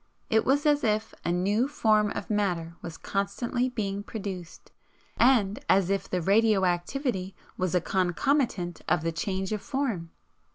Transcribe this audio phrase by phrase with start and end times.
[0.31, 4.71] It was as if a NEW FORM of matter was constantly being produced,
[5.17, 10.09] and AS IF THE RADIO ACTIVITY WAS A CONCOMITANT OF THE CHANGE OF FORM.